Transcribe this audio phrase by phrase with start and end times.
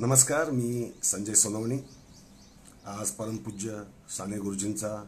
[0.00, 1.78] नमस्कार मी संजय सोनवणे.
[2.86, 3.82] आज परमपूज्य
[4.16, 5.04] साने गुरुजींचा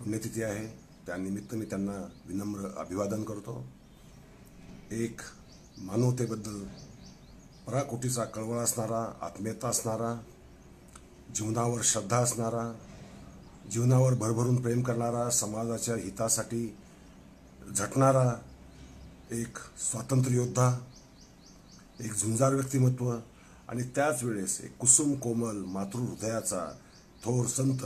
[0.00, 0.66] पुण्यतिथी आहे.
[1.06, 3.66] त्यानिमित्त मी त्यांना विनम्र अभिवादन करतो.
[4.90, 5.20] एक
[5.78, 6.64] मानवतेबद्दल
[7.66, 10.20] पराकोटीचा कळवळ असणारा आत्मीयता असणारा
[11.34, 12.74] जीवनावर श्रद्धा असणारा
[13.70, 16.76] जीवनावर भरभरून प्रेम करणारा समाजाच्या हितासाठी
[17.76, 18.34] झटणारा
[19.30, 19.58] एक
[19.90, 20.78] स्वातंत्र्य योद्धा
[22.00, 23.16] एक झुंजार व्यक्तिमत्व
[23.68, 26.78] आणि त्याच वेळेस एक कुसुम कोमल मातृहृदयाचा
[27.24, 27.78] थोर संत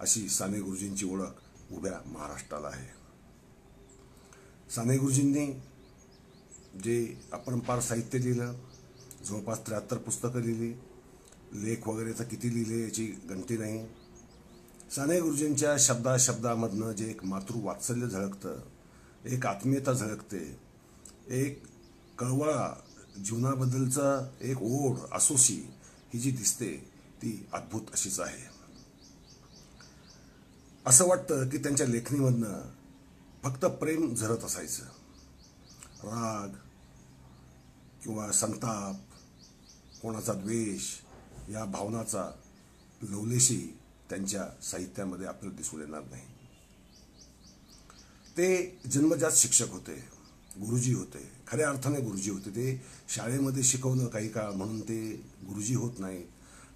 [0.00, 2.88] अशी साने गुरुजींची ओळख उभ्या महाराष्ट्राला आहे.
[4.74, 5.46] साने गुरुजींनी
[6.84, 8.54] जे अपरंपार साहित्य लिहिलं
[9.24, 10.74] जवळपास त्र्याहत्तर पुस्तकं लिहिली
[11.64, 13.86] लेख वगैरे तर किती लिहिले याची गणती नाही.
[14.96, 18.60] साने गुरुजींच्या शब्दा शब्दामधनं जे एक मातृवात्सल्य झळकतं
[19.24, 20.58] एक आत्मीयता झळकते
[21.28, 21.62] एक
[22.18, 22.82] कळवळा
[23.16, 25.70] जीवनाबद्दलचा एक ओढ असोशी
[26.14, 26.76] ही जी दिसते
[27.22, 28.50] ती अद्भुत अशीच आहे.
[30.86, 32.62] असं वाटतं की त्यांच्या लेखणीमधनं
[33.42, 34.82] फक्त प्रेम झरत असायचं.
[36.04, 36.48] राग
[38.04, 38.96] किंवा संताप
[40.02, 40.82] कोणाचा द्वेष
[41.50, 42.30] या भावनाचा
[43.02, 43.78] लवलेशी
[44.10, 46.22] त्यांच्या साहित्यामध्ये आपल्याला दिसून येणार नाही.
[48.36, 50.19] ते जन्मजात शिक्षक होते.
[50.58, 51.30] गुरुजी होते.
[51.48, 52.50] खऱ्या अर्थाने गुरुजी होते.
[52.50, 55.12] ते शाळेमध्ये शिकवणं काही काळ म्हणून ते
[55.48, 56.24] गुरुजी होत नाही.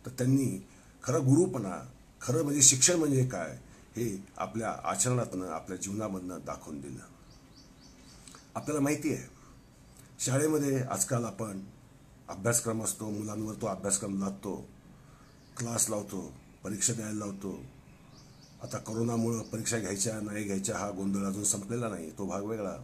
[0.06, 0.66] तर त्यांनी
[1.04, 3.58] खरं गुरुपणा खरं म्हणजे शिक्षण म्हणजे काय
[3.96, 7.00] हे आपल्या आचरणातनं आपल्या जीवनामधनं दाखवून दिलं.
[8.54, 9.28] आपल्याला माहिती आहे
[10.20, 11.60] शाळेमध्ये आजकाल आपण
[12.28, 14.68] अभ्यासक्रम असतो मुलांवर तो अभ्यासक्रम लादतो
[15.56, 16.32] क्लास लावतो
[16.64, 17.62] परीक्षा द्यायला लावतो.
[18.62, 22.76] आता करोनामुळं परीक्षा घ्यायच्या नाही घ्यायच्या हा गोंधळ अजून संपलेला नाही तो भाग वेगळा.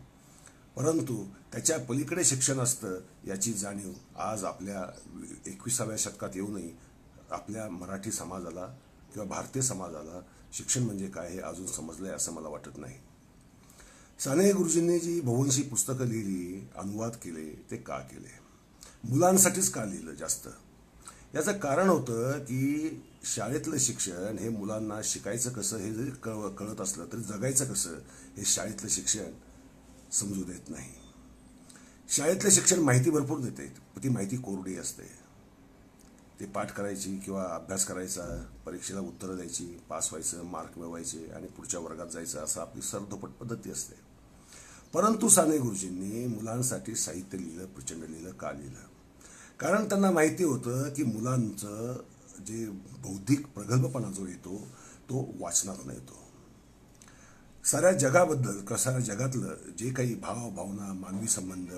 [0.76, 4.86] परंतु त्याच्या पलीकडे शिक्षण असतं याची जाणीव आज आपल्या
[5.46, 6.70] एकविसाव्या शतकात येऊनही
[7.30, 8.66] आपल्या मराठी समाजाला
[9.12, 10.20] किंवा भारतीय समाजाला
[10.52, 12.94] शिक्षण म्हणजे काय हे अजून समजलं आहे असं मला वाटत नाही.
[14.20, 18.40] साने गुरुजींनी जी भवनशी पुस्तकं लिहिली अनुवाद केले ते का केले?
[19.04, 20.48] मुलांसाठीच का लिहिलं जास्त?
[21.34, 27.06] याचं कारण होतं की शाळेतलं शिक्षण हे मुलांना शिकायचं कसं हे जरी कळ कळत असलं
[27.12, 27.94] तरी जगायचं कसं
[28.36, 29.30] हे शाळेतलं शिक्षण
[30.12, 30.88] समजू देत नाही.
[32.08, 33.66] शाळेतले शिक्षण माहिती भरपूर देते.
[34.02, 35.20] ती माहिती कोरडी असते.
[36.40, 41.80] ते पाठ करायची किंवा अभ्यास करायचा परीक्षेला उत्तरं द्यायची पास व्हायचं मार्क मिळवायचे आणि पुढच्या
[41.80, 43.94] वर्गात जायचं असं आपली सरधोपट पद्धती असते.
[44.92, 48.78] परंतु साने गुरुजींनी मुलांसाठी साहित्य लिहिलं प्रचंड लिहिलं का लिहिलं?
[49.60, 52.02] कारण त्यांना माहिती होतं की मुलांचं
[52.46, 54.68] जे बौद्धिक प्रगल्भपणा जो येतो
[55.04, 56.29] तो वाचनात येतो.
[57.64, 61.68] साऱ्या जगाबद्दल किंवा साऱ्या जगातलं जे काही भाव भावना मानवी संबंध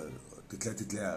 [0.53, 1.13] तिथल्या तिथल्या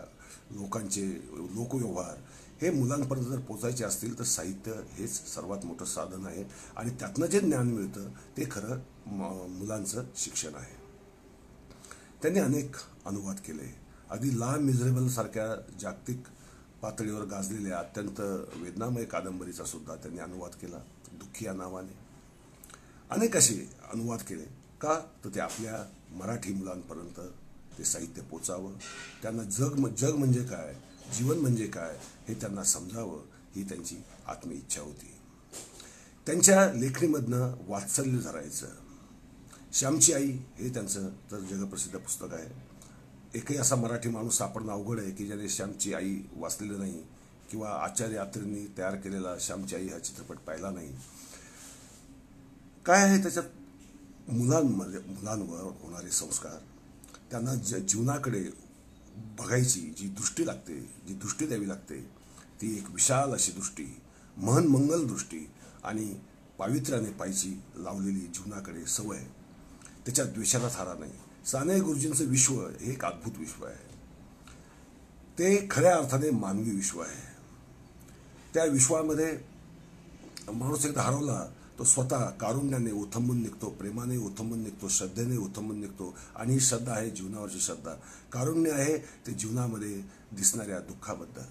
[0.52, 2.18] लोकांचे लोकव्यवहार
[2.62, 6.44] हे मुलांपर्यंत जर पोचायचे असतील तर साहित्य हेच सर्वात मोठं साधन आहे.
[6.76, 8.80] आणि त्यातनं जे ज्ञान मिळतं ते खरं
[9.50, 10.76] मुलांचं शिक्षण आहे.
[12.22, 12.76] त्यांनी अनेक
[13.06, 13.76] अनुवाद केले.
[14.10, 16.24] अगदी ला मिझरेबल सारख्या जागतिक
[16.82, 18.20] पातळीवर गाजलेल्या अत्यंत
[18.56, 20.78] वेदनामय कादंबरीचा सुद्धा त्यांनी अनुवाद केला.
[21.14, 22.05] दुःखी या नावाने.
[23.10, 24.44] अनेक असे अनुवाद केले
[24.82, 27.20] का तर ते आपल्या मराठी मुलांपर्यंत
[27.78, 28.74] ते साहित्य पोचावं.
[29.22, 30.76] त्यांना जग जग म्हणजे काय?
[31.18, 31.98] जीवन म्हणजे काय?
[32.28, 33.22] हे त्यांना समजावं
[33.56, 33.96] ही त्यांची
[34.28, 35.12] आत्मइच्छा होती.
[36.26, 38.68] त्यांच्या लेखणीमधनं वात्सल्य धरायचं.
[39.74, 42.50] श्यामची आई हे त्यांचं तर जगप्रसिद्ध पुस्तक आहे.
[43.34, 47.04] एकही असा मराठी माणूस सापडणं अवघड आहे की ज्याने श्यामची आई वाचलेलं नाही
[47.52, 50.96] किंवा आचार्य यात्रेंनी तयार केलेला श्यामची आई हा चित्रपट पाहिला नाही.
[52.86, 53.46] काय आहे त्याच्यात?
[54.30, 56.58] मुलांमध्ये मुलांवर होणारे संस्कार
[57.32, 58.44] त्यांना ज जीवनाकडे
[59.16, 62.00] बघायची जी दृष्टी लागते जी दृष्टी द्यावी लागते
[62.62, 63.98] ती एक विशाल अशी दृष्टी
[64.38, 65.50] मन मंगल दृष्टी
[65.84, 66.16] आणि
[66.58, 69.24] पावित्र्याने पायची लावलेली जीवनाकडे सवय
[70.06, 71.12] त्याच्यात द्वेषाला थारा नाही.
[71.46, 73.96] साने गुरुजींचं विश्व हे एक अद्भुत विश्व आहे.
[75.40, 77.36] ते खऱ्या अर्थाने मानवी विश्व आहे.
[78.54, 79.40] त्या विश्वामध्ये
[80.54, 81.46] माणूस एकदा हरवला
[81.80, 87.10] तो स्वतः कारुण्याने उथंबून निघतो प्रेमाने उथंबून निघतो श्रद्धेने उथंबून निघतो आणि ही श्रद्धा आहे
[87.10, 87.94] जीवनावरची श्रद्धा.
[88.32, 89.96] कारुण्य आहे ते जीवनामध्ये
[90.32, 91.44] दिसणाऱ्या दुःखाबद्दल.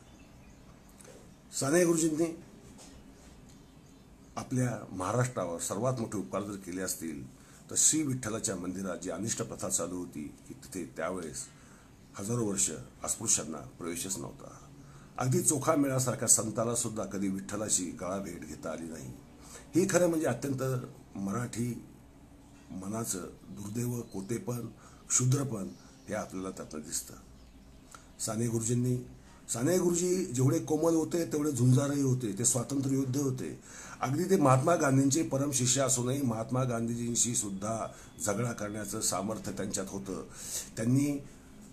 [1.61, 2.27] साने गुरुजींनी
[4.37, 7.23] आपल्या महाराष्ट्रावर सर्वात मोठे उपकार जर केले असतील
[7.71, 11.45] तर श्री विठ्ठलाच्या मंदिरात जी अनिष्ट प्रथा चालू होती की तिथे त्यावेळेस
[12.19, 12.71] हजारो वर्ष
[13.05, 14.51] अस्पृश्यांना प्रवेशच नव्हता.
[15.19, 19.13] अगदी चोखा मेळासारख्या संताला सुद्धा कधी विठ्ठलाची गळा भेट घेता आली नाही.
[19.75, 20.63] ही खरं म्हणजे अत्यंत
[21.17, 21.85] मराठी
[22.71, 23.19] मनाचं
[23.49, 24.67] दुर्दैव कोतेपण
[25.09, 25.69] क्षुद्रपण
[26.09, 27.15] हे आपल्याला त्यातलं दिसतं.
[28.21, 28.97] साने गुरुजींनी
[29.49, 33.61] साने गुरुजी जेवढे कोमल होते तेवढे झुंजारही होते ते स्वातंत्र्य योद्धे होते.
[34.01, 37.93] अगदी ते महात्मा गांधींचे परम शिष्य असूनही महात्मा गांधीजींशी सुद्धा
[38.27, 40.23] झगडा करण्याचं सामर्थ्य त्यांच्यात होतं.
[40.77, 41.19] त्यांनी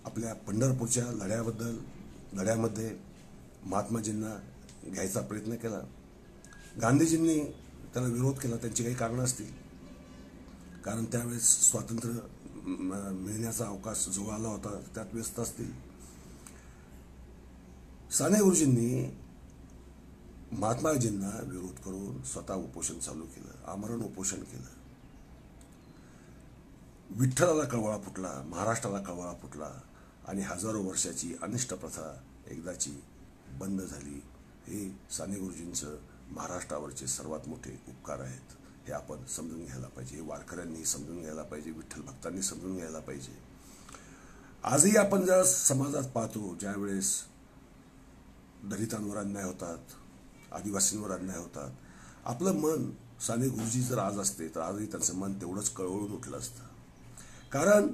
[0.05, 1.77] आपल्या पंढरपूरच्या लढ्याबद्दल
[2.33, 2.95] लढ्यामध्ये
[3.65, 4.35] महात्माजींना
[4.91, 5.81] घ्यायचा प्रयत्न केला.
[6.81, 7.39] गांधीजींनी
[7.93, 9.51] त्याला विरोध केला त्यांची काही कारणं असतील.
[10.85, 12.11] कारण त्यावेळेस स्वातंत्र्य
[13.11, 15.71] मिळण्याचा अवकाश जो आला होता त्यात व्यस्त असतील.
[18.11, 19.17] साने गुरुजींनी
[20.51, 24.69] महात्माजींना विरोध करून स्वतः उपोषण चालू केलं आमरण उपोषण केलं.
[27.09, 29.69] विठ्ठलाला कळवळा फुटला महाराष्ट्राला कळवळा फुटला
[30.27, 32.15] आणि हजारो वर्षाची अनिष्ट प्रथा
[32.47, 32.91] एकदाची
[33.59, 34.21] बंद झाली.
[34.67, 35.97] हे साने गुरुजींचं
[36.31, 38.53] महाराष्ट्रावरचे सर्वात मोठे उपकार आहेत
[38.87, 40.21] हे आपण समजून घ्यायला पाहिजे.
[40.21, 43.37] वारकऱ्यांनी समजून घ्यायला पाहिजे विठ्ठल भक्तांनी समजून घ्यायला पाहिजे.
[44.63, 47.13] आजही आपण ज्या समाजात पाहतो ज्यावेळेस
[48.63, 51.71] दलितांवर अन्याय होतात आदिवासींवर अन्याय होतात
[52.25, 52.89] आपलं मन
[53.27, 56.63] साने गुरुजी जर आज असते तर आजही त्यांचं मन तेवढंच कळवळून उठलं असतं.
[57.51, 57.87] कारण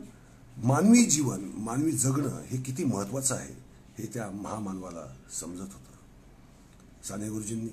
[0.58, 3.54] मानवी जीवन मानवी जगणं हे किती महत्वाचं आहे
[3.98, 5.06] हे त्या महामानवाला
[5.40, 7.04] समजत होतं.
[7.04, 7.70] साने गुरुजींनी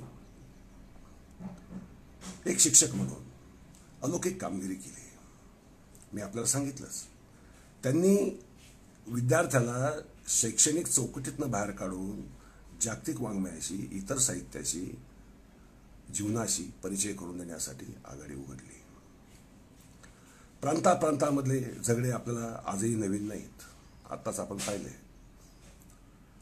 [2.47, 3.23] एक शिक्षक म्हणून
[4.03, 5.05] अलौकिक कामगिरी केली.
[6.13, 7.03] मी आपल्याला सांगितलंच.
[7.83, 8.43] त्यांनी
[9.07, 9.91] विद्यार्थ्याला
[10.29, 12.23] शैक्षणिक चौकटीतनं बाहेर काढून
[12.81, 14.99] जागतिक वाङ्मयाशी इतर साहित्याशी
[16.15, 18.81] जीवनाशी परिचय करून देण्यासाठी आघाडी उघडली.
[20.61, 23.63] प्रांताप्रांतामधले झगडे आपल्याला आजही नवीन नाहीत.
[24.11, 24.89] आत्ताच आपण पाहिले.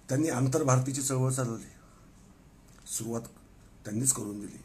[0.08, 1.64] त्यांनी आंतरभारतीची चळवळ चालवली.
[2.86, 3.22] सुरुवात
[3.84, 4.58] त्यांनीच करून दिली.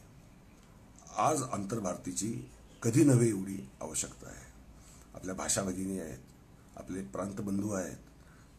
[1.17, 2.49] आज आंतरभारतीची
[2.83, 4.53] कधी नव्हे एवढी आवश्यकता आहे.
[5.13, 6.17] आपल्या भाषा भगिनी आहेत
[6.75, 7.95] आपले प्रांतबंधू आहेत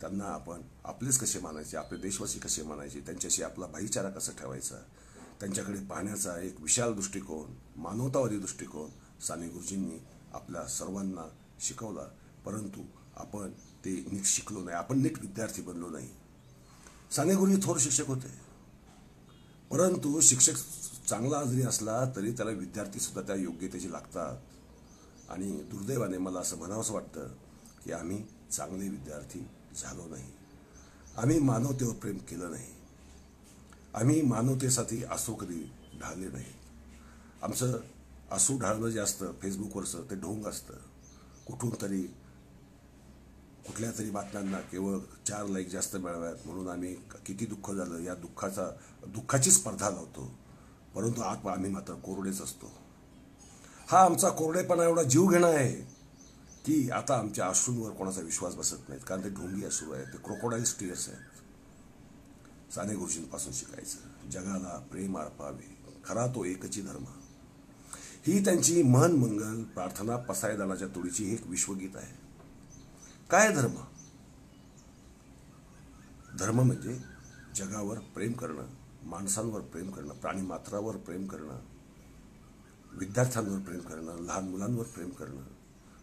[0.00, 4.76] त्यांना आपण आपलेच कसे मानायचे आपले देशवासी कसे मानायचे त्यांच्याशी आपला भाईचारा कसा ठेवायचा
[5.40, 9.99] त्यांच्याकडे पाहण्याचा एक विशाल दृष्टिकोन मानवतावादी दृष्टिकोन साने गुरुजींनी
[10.32, 11.28] आपल्या सर्वांना
[11.60, 12.08] शिकवला.
[12.44, 12.82] परंतु
[13.16, 13.50] आपण
[13.84, 16.08] ते नीट शिकलो नाही आपण नीट विद्यार्थी बनलो नाही.
[17.16, 18.28] साने गुरुजी थोर शिक्षक होते.
[19.70, 20.52] परंतु शिक्षक
[21.08, 24.37] चांगला जरी असला तरी त्याला विद्यार्थी सुद्धा त्या योग्यतेची लागतात.
[25.31, 27.28] आणि दुर्दैवाने मला असं म्हणावंसं वाटतं
[27.84, 29.40] की आम्ही चांगले विद्यार्थी
[29.76, 30.25] झालो नाही.
[31.16, 32.66] आम्ही मानवतेवर प्रेम केलं नाही.
[33.94, 36.52] आम्ही मानवतेसाठी आसू कधी ढाळले नाही.
[37.43, 37.81] आमचं
[38.31, 40.75] आसू ढाळणं जे असतं फेसबुकवरचं ते ढोंग असतं.
[41.46, 42.02] कुठून तरी
[43.66, 46.94] कुठल्या तरी बातम्यांना केवळ चार लाईक जास्त मिळाव्यात म्हणून आम्ही
[47.26, 48.70] किती दुःख झालं या दुःखाचा
[49.06, 50.48] दुःखाची स्पर्धा लावतो.
[50.99, 52.73] परंतु आत आम्ही मात्र कोरडेच असतो.
[53.89, 55.75] हा आमचा कोरडेपणा एवढा जीवघेणं आहे
[56.65, 59.03] की आता आमच्या अश्रूंवर कोणाचा विश्वास बसत नाहीत.
[59.09, 61.21] कारण ते ढोंगी अश्रू आहेत ते क्रोकोडाईल टीयर्स आहेत.
[62.73, 64.31] साने गुरुजींपासून शिकायचं.
[64.31, 65.79] जगाला प्रेम अर्पावे.
[66.05, 67.05] खरा तो एकची धर्म.
[68.27, 72.19] ही त्यांची मन मंगल प्रार्थना पसायदानाच्या तोडीची हे एक विश्वगीत आहे.
[73.31, 73.75] काय धर्म?
[76.39, 77.01] धर्म म्हणजे
[77.56, 78.78] जगावर प्रेम करणं.
[79.08, 81.60] माणसांवर प्रेम करणं प्राणीमात्रावर प्रेम करणं
[82.93, 85.43] विद्यार्थ्यांवर प्रेम करणं लहान मुलांवर प्रेम करणं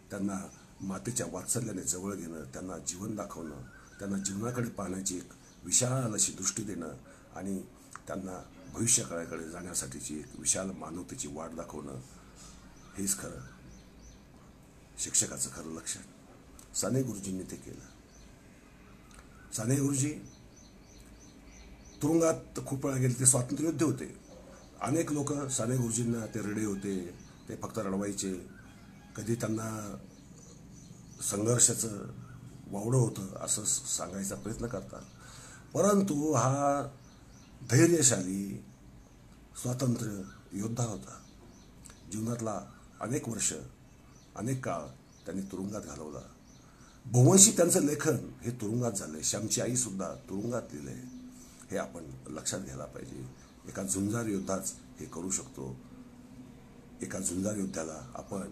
[0.09, 0.39] त्यांना
[0.81, 3.61] मातेच्या वात्सल्याने जवळ घेणं त्यांना जीवन दाखवणं
[3.99, 5.29] त्यांना जीवनाकडे पाहण्याची एक
[5.63, 6.93] विशाल अशी दृष्टी देणं
[7.35, 7.61] आणि
[8.07, 8.43] त्यांना
[8.73, 12.01] भविष्यकाळाकडे जाण्यासाठीची एक विशाल मानवतेची वाट दाखवणं
[12.97, 13.39] हेच खरं
[14.97, 15.97] शिक्षकाचं खरं लक्ष
[16.75, 17.85] साने गुरुजींनी ते केलं.
[19.53, 20.13] साने गुरुजी
[22.01, 24.17] तुरुंगात खूप वेळा गेले ते स्वातंत्र्ययुद्ध होते.
[24.81, 27.15] अनेक लोक साने गुरुजींना ते रडे होते
[27.49, 28.33] ते फक्त रडवायचे.
[29.15, 29.97] कधी त्यांना
[31.21, 31.89] संघर्षाचं
[32.67, 35.01] वावडं होतं असं सांगायचा प्रयत्न करतात.
[35.73, 36.87] परंतु हा
[37.71, 38.63] धैर्यशाली
[39.61, 40.21] स्वातंत्र्य
[40.53, 41.21] योद्धा होता.
[42.11, 42.61] जीवनातला
[43.01, 43.53] अनेक वर्ष
[44.35, 44.79] अनेक काळ
[45.25, 46.19] त्यांनी तुरुंगात घालवला.
[47.05, 49.21] बहुवंशी त्यांचं लेखन हे तुरुंगात झालंय.
[49.21, 51.14] श्यामची आईसुद्धा तुरुंगात लिहिलं आहे
[51.71, 53.27] हे आपण लक्षात घ्यायला पाहिजे.
[53.67, 55.75] एका झुंजार योद्धाच हे करू शकतो.
[57.01, 58.49] एका झुंजार योद्ध्याला आपण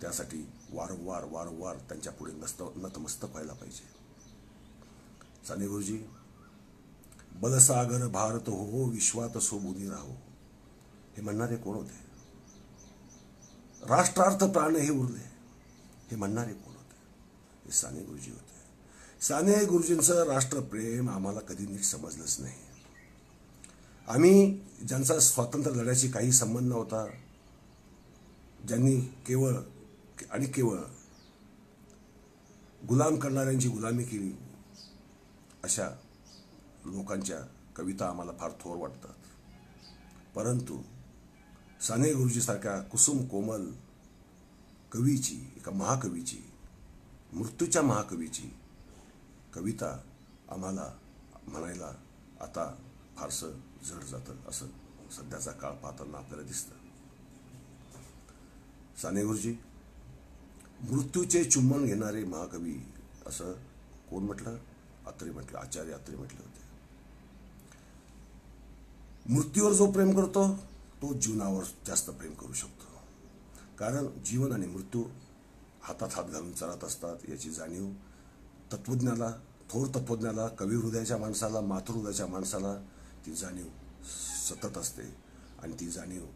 [0.00, 4.04] त्यासाठी वारंवार वारंवार त्यांच्या पुढे नस्त नतमस्तक व्हायला पाहिजे.
[5.48, 6.04] साने गुरुजी
[7.34, 10.12] बलसागर भारत हो, हो विश्वात सोबुनी राहो.
[11.16, 12.04] हे म्हणणारे कोण होते?
[13.86, 15.30] राष्ट्रार्थ प्राण हे उरले.
[16.10, 16.96] हे म्हणणारे कोण होते?
[17.64, 18.53] हे साने गुरुजी होते.
[19.24, 22.54] साने गुरुजींचं राष्ट्रप्रेम आम्हाला कधी नीट समजलंच नाही.
[24.08, 27.06] आम्ही ज्यांचा स्वातंत्र्य लढ्याशी काही संबंध नव्हता
[28.68, 29.54] ज्यांनी केवळ
[30.30, 30.78] आणि केवळ
[32.88, 34.32] गुलाम करणाऱ्यांची गुलामी केली
[35.62, 35.88] अशा
[36.84, 37.38] लोकांच्या
[37.76, 39.14] कविता आम्हाला फार थोर वाटतात.
[40.36, 40.82] परंतु
[41.88, 43.70] साने गुरुजीसारख्या कुसुम कोमल
[44.92, 46.52] कवीची एका महाकवीची
[47.32, 48.56] मृत्यूच्या महाकवीची
[49.54, 50.00] कविता
[50.48, 50.92] आम्हाला
[51.48, 51.92] म्हणायला
[52.40, 52.74] आता
[53.16, 53.50] फारसं
[53.84, 54.66] जड जातं असं
[55.12, 56.74] सध्याचा काळ पाहताना आपल्याला दिसतं.
[59.02, 59.56] साने गुरुजी
[60.80, 62.78] मृत्यूचे चुंबन घेणारे महाकवी
[63.26, 63.52] असं
[64.10, 64.56] कोण म्हटलं?
[65.06, 66.62] अत्रे म्हटलं आचार्य अत्रे म्हटले होते.
[69.34, 70.56] मृत्यूवर जो प्रेम करतो
[71.02, 72.84] तो जीवनावर जास्त प्रेम करू शकतो.
[73.78, 75.04] कारण जीवन आणि मृत्यू
[75.82, 77.90] हातात हात घालून चालत असतात याची जाणीव
[78.76, 79.30] तत्वज्ञाला
[79.70, 82.74] थोर तत्वज्ञाला कवी हृदयाच्या माणसाला मातृहृदयाच्या माणसाला
[83.26, 83.66] ती जाणीव
[84.48, 85.02] सतत असते.
[85.62, 86.26] आणि ती जाणीव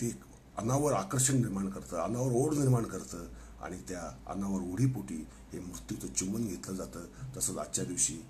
[0.00, 0.10] ती
[0.58, 3.28] अनावर आकर्षण निर्माण करतं अनावर ओढ निर्माण करतं.
[3.62, 7.06] आणि त्या अनावर ओढीपोटी हे मृत्यूचं चुंबन घेतलं जातं.
[7.36, 8.24] तसंच आजच्या दिवशी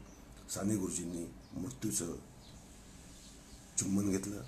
[0.54, 2.16] साने गुरुजींनी मृत्यूचं
[3.78, 4.42] चुंबन घेतलं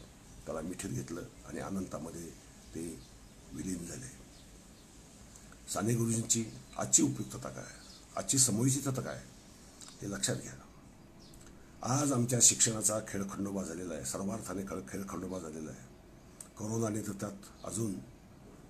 [0.47, 2.29] त्याला मिठीत घेतलं आणि अनंतामध्ये
[2.75, 2.99] ते
[3.53, 4.25] विलीन झाले.
[5.73, 6.45] साने गुरुजींची
[6.79, 7.84] आजची उपयुक्तता काय
[8.17, 9.21] आजची समोयचितता काय?
[10.03, 10.53] हे लक्षात घ्या.
[11.83, 14.05] आज आमच्या शिक्षणाचा खेळ खंडोबा झालेला आहे.
[14.05, 15.81] सर्वार्थाने खेळ खेळ खंडोबा झालेला आहे.
[16.59, 17.95] करोनाने तर त्यात अजून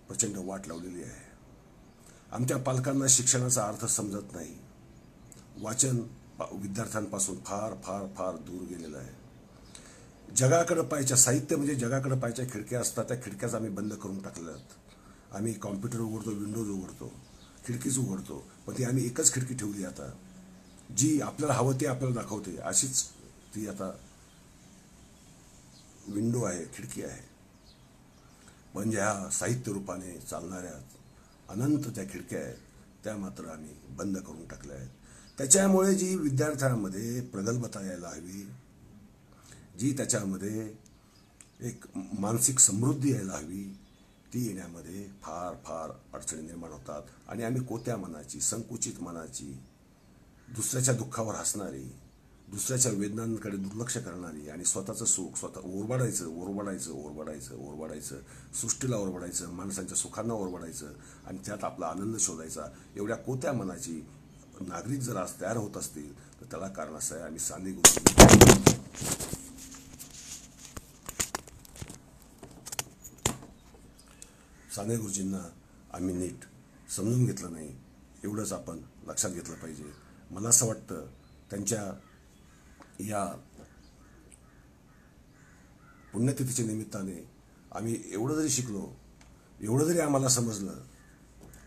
[0.09, 1.35] प्रचंड वाट लावलेली आहे.
[2.33, 4.59] आमच्या पालकांना शिक्षणाचा अर्थ समजत नाही.
[5.59, 5.97] वाचन
[6.41, 9.25] विद्यार्थ्यांपासून फार फार फार दूर गेलेलं आहे.
[10.35, 13.05] जगाकडं पाहायच्या साहित्य म्हणजे जगाकडं पाहायच्या खिडक्या असतात.
[13.05, 17.13] त्या खिडक्याच आम्ही बंद करून टाकल्या आहेत आम्ही कॉम्प्युटर उघडतो विंडोज उघडतो.
[17.66, 20.11] खिडकीच उघडतो पण ती आम्ही एकच खिडकी ठेवली आता.
[20.97, 22.56] जी आपल्याला हवं ते आपल्याला दाखवते.
[22.56, 23.02] अशीच
[23.54, 23.90] ती आता
[26.09, 27.23] विंडो आहे खिडकी आहे.
[28.75, 30.73] पण ज्या साहित्य रूपाने चालणाऱ्या
[31.49, 32.56] अनंत त्या खिडक्या आहेत
[33.04, 34.88] त्या मात्र आम्ही बंद करून टाकल्या आहेत.
[35.38, 38.49] त्याच्यामुळे जी विद्यार्थ्यांमध्ये प्रगल्भता यायला हवी
[39.80, 40.73] जी त्याच्यामध्ये
[41.61, 41.85] एक
[42.18, 43.64] मानसिक समृद्धी यायला हवी
[44.35, 47.03] ती येण्यामध्ये फार फार अडचणी निर्माण होतात.
[47.29, 49.53] आणि आम्ही कोत्या मनाची संकुचित मनाची
[50.49, 51.85] दुसऱ्याच्या दुःखावर हसणारी
[52.49, 58.19] दुसऱ्याच्या वेदनांकडे दुर्लक्ष करणारी आणि स्वतःचं सुख स्वतः ओरबाडायचं ओरबाडायचं ओरबाडायचं ओरबाडायचं
[58.61, 60.93] सृष्टीला ओरबाडायचं माणसांच्या सुखांना ओरबाडायचं
[61.26, 62.67] आणि त्यात आपला आनंद शोधायचा.
[62.97, 64.00] एवढ्या कोत्या मनाची
[64.61, 69.24] नागरिक जर आज तयार होत असतील तर त्याला कारण असं आहे आम्ही साने गुरु
[74.75, 75.49] साने गुरुजींना
[75.93, 76.45] आम्ही नीट
[76.90, 77.76] समजून घेतलं नाही
[78.25, 79.85] एवढंच आपण लक्षात घेतलं पाहिजे.
[80.31, 81.07] मला असं वाटतं
[81.50, 82.00] त्यांच्या
[83.00, 83.25] या
[86.12, 87.28] पुण्यतिथीच्या निमित्ताने
[87.73, 88.87] आम्ही एवढं जरी शिकलो
[89.61, 90.73] एवढं जरी आम्हाला समजलं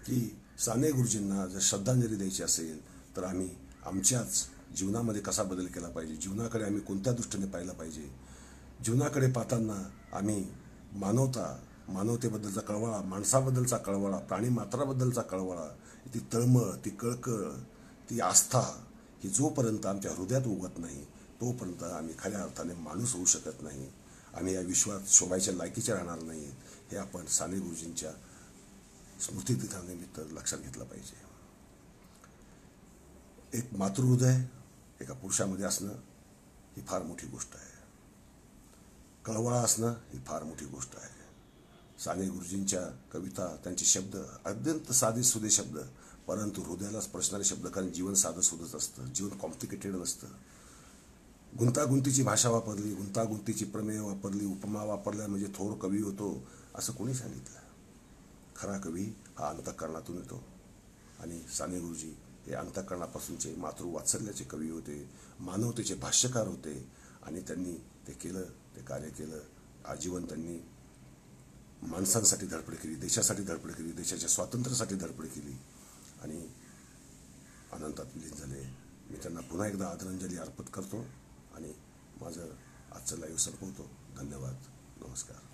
[0.05, 2.79] की साने गुरुजींना जर श्रद्धांजली द्यायची असेल
[3.15, 3.49] तर आम्ही
[3.85, 6.15] आमच्याच जीवनामध्ये कसा बदल केला पाहिजे?
[6.15, 8.09] जीवनाकडे आम्ही कोणत्या दृष्टीने पाहिलं पाहिजे?
[8.85, 10.47] जीवनाकडे पाहताना आम्ही
[10.91, 15.67] मानवता मानवतेबद्दलचा कळवळा माणसाबद्दलचा कळवळा प्राणी मात्राबद्दलचा कळवळा
[16.13, 17.51] ती तळमळ ती कळकळ
[18.09, 18.59] ती आस्था
[19.23, 21.05] ही जोपर्यंत आमच्या हृदयात उगत नाही
[21.41, 23.91] तोपर्यंत आम्ही खऱ्या अर्थाने माणूस होऊ शकत नाही.
[24.33, 26.45] आम्ही या विश्वात शोभायच्या लायकीचे राहणार नाही
[26.91, 28.11] हे आपण साने गुरुजींच्या
[29.21, 31.27] स्मृतिदिनानिमित्त लक्षात घेतलं पाहिजे.
[33.57, 34.41] एक मातृहृदय
[35.01, 35.91] एका पुरुषामध्ये असणं
[36.77, 37.77] ही फार मोठी गोष्ट आहे.
[39.25, 41.16] कळवळा असणं ही फार मोठी गोष्ट आहे.
[42.03, 42.81] साने गुरुजींच्या
[43.13, 45.77] कविता त्यांचे शब्द अत्यंत साधे सुधे शब्द
[46.27, 50.27] परंतु हृदयाला स्पर्शणारे शब्द कारण जीवन साधं सुधच असतं जीवन कॉम्प्लिकेटेड नसतं.
[51.59, 57.59] गुंतागुंतीची भाषा वापरली गुंतागुंतीची प्रमेय वापरली उपमा वापरल्या म्हणजे थोर कवी होतो असं कोणी सांगितलं?
[58.55, 59.05] खरा कवी
[59.37, 60.43] हा अंतःकरणातून येतो.
[61.19, 62.13] आणि साने गुरुजी
[62.47, 66.89] हे अंतःकरणापासूनचे मातृवात्सल्याचे कवी होते मानवतेचे भाष्यकार होते
[67.23, 67.73] आणि त्यांनी
[68.07, 68.43] ते केलं
[68.75, 69.39] ते कार्य केलं
[69.85, 70.57] आजीवन त्यांनी
[71.81, 75.53] माणसांसाठी धडपड केली देशासाठी धडपड केली देशाच्या स्वातंत्र्यासाठी धडपड केली.
[76.21, 76.49] आणि
[77.71, 78.61] अनंतात विलीन झाले.
[79.09, 81.05] मी त्यांना पुन्हा एकदा आदरांजली अर्पण करतो
[81.55, 81.73] आणि
[82.21, 82.49] माझं
[82.91, 83.89] आजचं लाईव्ह संपवतो.
[84.17, 84.55] धन्यवाद.
[85.05, 85.46] नमस्कार.